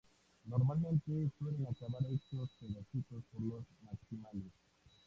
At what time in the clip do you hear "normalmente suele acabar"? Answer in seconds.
0.45-2.03